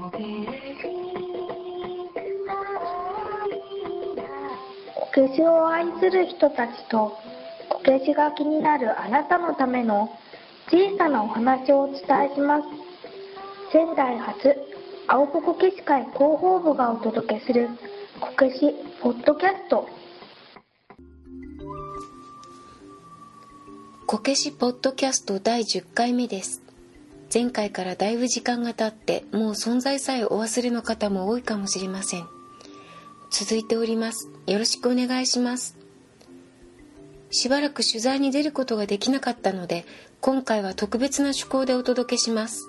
[0.00, 0.10] こ
[5.12, 7.18] けしを愛する人たちと
[7.68, 10.08] こけしが気になるあなたのための
[10.70, 12.00] 小さなお話をお伝
[12.32, 12.64] えします。
[13.72, 14.56] 仙台発
[15.06, 17.68] 青ポこけし会広報部がお届けする
[18.20, 19.86] こけしポッドキャスト。
[24.06, 26.69] こけしポッドキャスト第10回目です。
[27.32, 32.26] 前回からだいぶ時間が経ってもう存在さえお忘れの方も多いかもしれません。
[33.30, 34.28] 続いております。
[34.48, 35.76] よろしくお願いします。
[37.30, 39.86] しばらく取材に出ることができなかったので
[40.20, 42.68] 今回は特別な趣向でお届けします。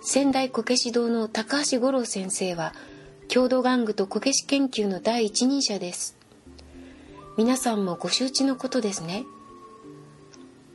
[0.00, 2.72] 仙台こけし堂の高橋五郎先生は
[3.26, 6.16] 郷土玩具とこけし研究の第一人者です。
[7.36, 9.24] 皆さんもご承知のことですね。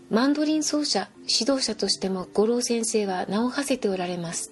[0.09, 4.51] マンドリン奏者指導者としても五郎先生は名を馳せておられます。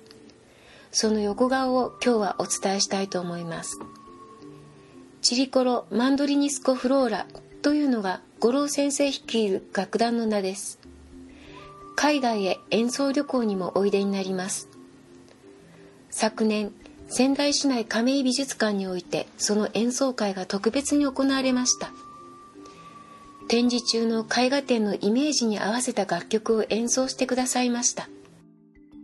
[0.91, 3.79] その横顔を今日はお伝えしたいと思います。
[5.23, 7.27] チリコロ・マンドリニスコ・フローラ
[7.63, 10.77] というのが五郎先生率いる楽団の名です。
[11.95, 14.69] 海外へ演奏旅行にもおいでになります。
[16.11, 16.71] 昨年
[17.09, 21.89] 仙台市内亀井美術館においてその演奏会が特別に行われました。
[23.47, 28.09] 展示中の絵画展のイメージに合わせた楽曲を演奏してくださいました。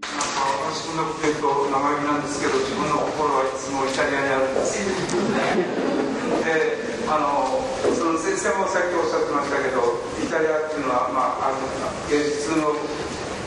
[0.04, 4.84] 私のというと生意気なんですけど自分の心はいつもイタリアにあるんです。
[6.44, 6.76] で
[7.08, 7.64] あの
[7.96, 9.80] その先生もさっきおっしゃってましたけど
[10.20, 11.64] イタリアっていうのは、まあ、あの
[12.12, 12.76] 芸術の、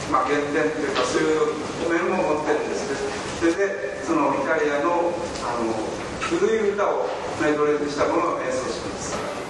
[0.09, 1.53] まあ、原点っていうかそういう
[1.93, 3.53] 面も持ってるんですね。
[3.53, 5.13] それでそのイタリアの
[5.45, 5.77] あの
[6.25, 7.05] 古い歌を
[7.45, 9.46] メドレーにしたものを演奏します。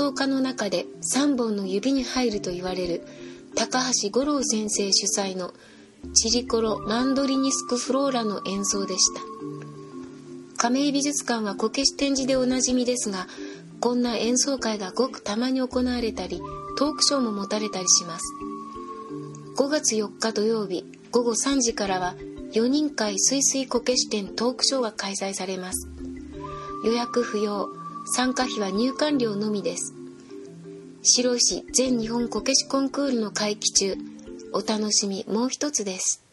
[0.00, 3.02] 演奏家の中で3本の指に入ると言われる
[3.54, 5.52] 高橋五郎先生主催の
[6.14, 9.20] チリコロマンドリニスクフローラの演奏でした。
[10.56, 13.26] 亀井美術館はこけし展示でおなじみですが
[13.78, 16.40] こんな演奏会がごくたまに行われたり
[16.78, 18.24] トークショーも持たれたりします。
[19.58, 22.14] 5月4日土曜日午後3時からは
[22.54, 25.90] 4人会すいすいこけし展トークショーが開催されます。
[26.86, 27.79] 予約不要
[28.12, 29.94] 参加費は入館料のみです。
[31.02, 33.94] 白石全日本こけしコンクールの会期中
[34.52, 36.24] お楽しみもう一つです。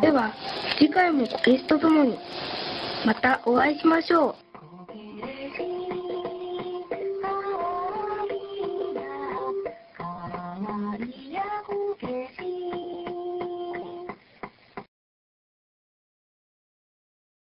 [0.00, 0.32] では
[0.78, 2.18] 次回もこけしとともに
[3.04, 4.45] またお会いしましょう。